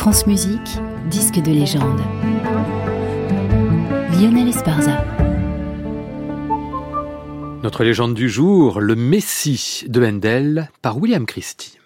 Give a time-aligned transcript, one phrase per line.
[0.00, 0.78] France Musique,
[1.10, 2.00] disque de légende.
[4.18, 5.04] Lionel Esparza.
[7.62, 11.79] Notre légende du jour, le Messie de Handel par William Christie.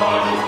[0.00, 0.39] Lord.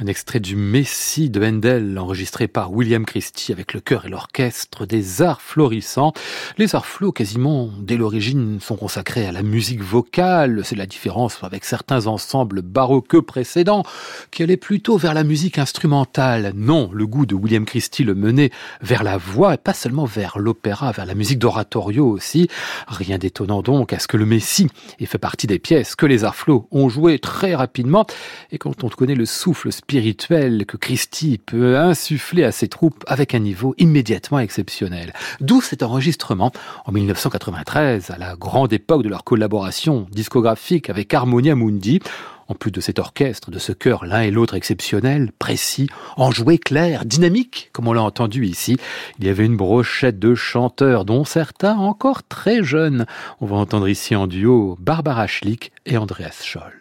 [0.00, 4.86] Un extrait du Messie de Handel, enregistré par William Christie avec le chœur et l'orchestre
[4.86, 6.12] des arts florissants.
[6.56, 10.60] Les arts flots, quasiment dès l'origine, sont consacrés à la musique vocale.
[10.62, 13.82] C'est la différence avec certains ensembles baroques précédents,
[14.30, 16.52] qui allaient plutôt vers la musique instrumentale.
[16.54, 20.38] Non, le goût de William Christie le menait vers la voix, et pas seulement vers
[20.38, 22.46] l'opéra, vers la musique d'oratorio aussi.
[22.86, 24.68] Rien d'étonnant donc à ce que le Messie
[25.00, 28.06] ait fait partie des pièces que les arts flots ont joué très rapidement.
[28.52, 33.34] Et quand on connaît le souffle spirituel que Christie peut insuffler à ses troupes avec
[33.34, 35.14] un niveau immédiatement exceptionnel.
[35.40, 36.52] D'où cet enregistrement
[36.84, 42.00] en 1993, à la grande époque de leur collaboration discographique avec Harmonia Mundi.
[42.48, 45.88] En plus de cet orchestre, de ce chœur l'un et l'autre exceptionnel, précis,
[46.18, 48.76] enjoué, clair, dynamique, comme on l'a entendu ici,
[49.18, 53.06] il y avait une brochette de chanteurs, dont certains encore très jeunes.
[53.40, 56.77] On va entendre ici en duo Barbara Schlick et Andreas Scholl.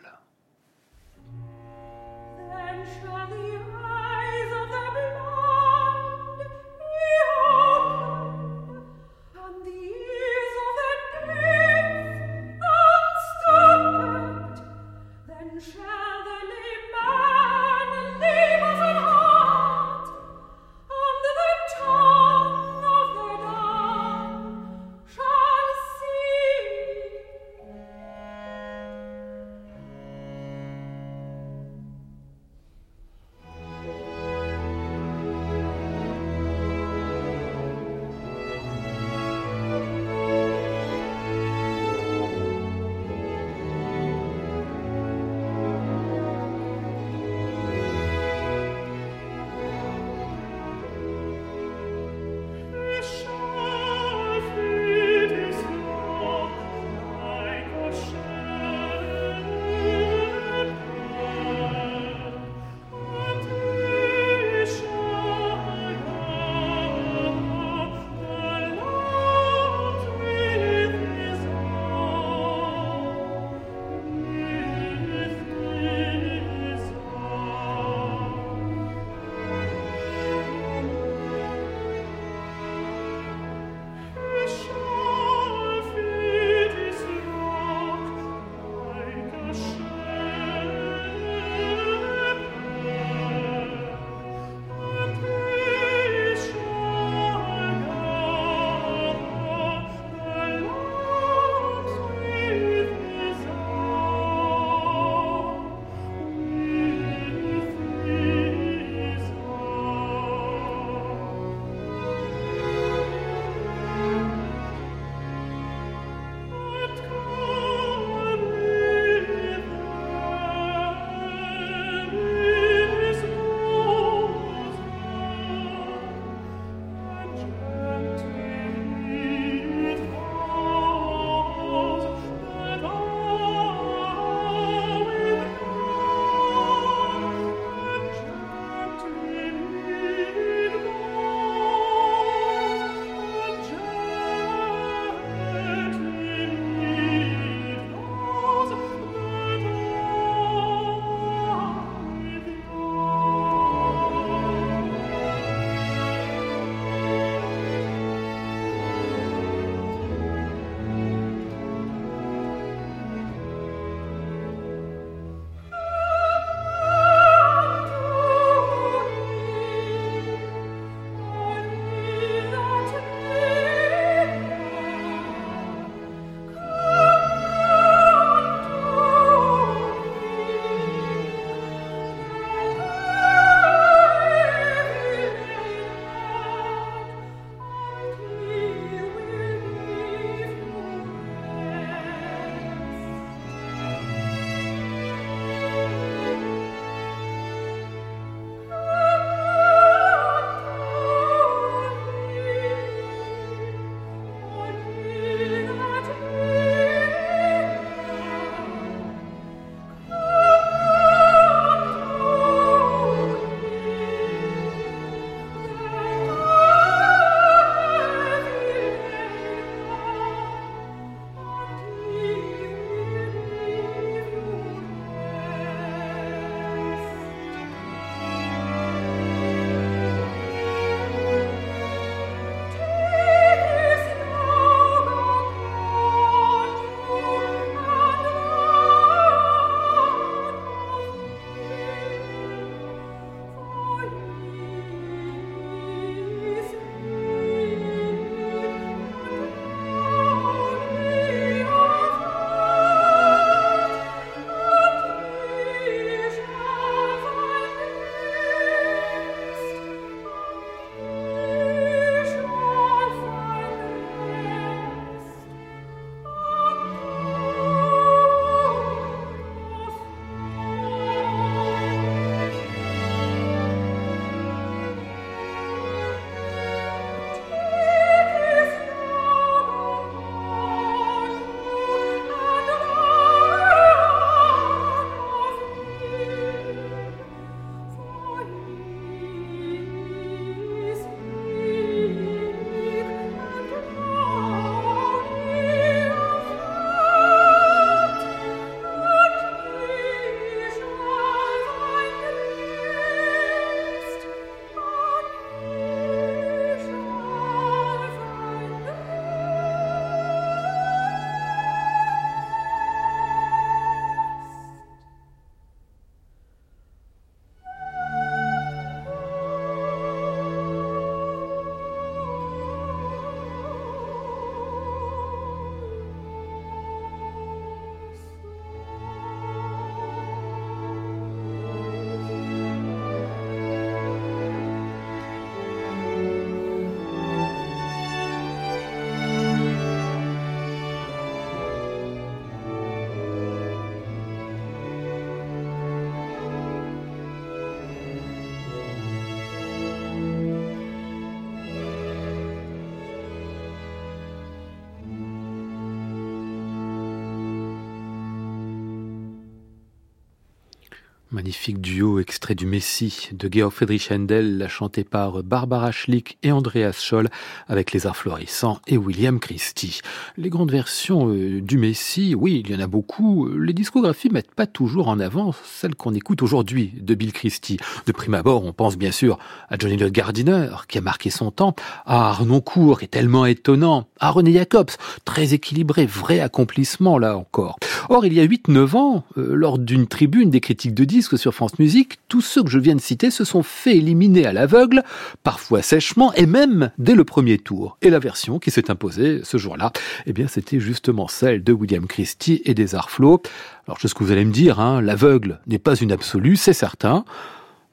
[361.38, 366.94] Magnifique duo extrait du Messie de Georg Friedrich Händel, chanté par Barbara Schlick et Andreas
[366.94, 367.30] Scholl
[367.68, 370.02] avec les arts florissants et William Christie.
[370.38, 373.48] Les grandes versions euh, du Messie, oui, il y en a beaucoup.
[373.50, 377.78] Les discographies mettent pas toujours en avant celles qu'on écoute aujourd'hui de Bill Christie.
[378.08, 379.38] De prime abord, on pense bien sûr
[379.70, 381.76] à Johnny le Gardiner, qui a marqué son temps,
[382.08, 384.90] à Arnoncourt, qui est tellement étonnant, à René Jacobs,
[385.24, 387.78] très équilibré, vrai accomplissement là encore.
[388.10, 391.54] Or, il y a 8-9 ans, euh, lors d'une tribune des critiques de disques sur
[391.54, 395.04] France Musique, tous ceux que je viens de citer se sont fait éliminer à l'aveugle,
[395.44, 397.98] parfois sèchement, et même dès le premier tour.
[398.02, 399.92] Et la version qui s'est imposée ce jour-là,
[400.26, 403.42] eh bien, c'était justement celle de William Christie et des Arflots.
[403.88, 406.56] Alors, je sais ce que vous allez me dire, hein, l'aveugle n'est pas une absolue,
[406.56, 407.26] c'est certain,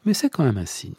[0.05, 0.93] mais c'est quand même un signe.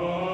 [0.00, 0.27] Oh.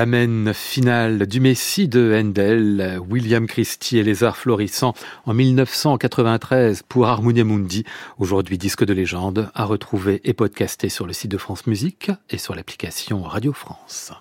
[0.00, 4.94] L'amen final du Messie de Handel, William Christie et les arts florissants
[5.26, 7.84] en 1993 pour Harmonia Mundi,
[8.18, 12.38] aujourd'hui disque de légende, à retrouver et podcasté sur le site de France Musique et
[12.38, 14.14] sur l'application Radio France.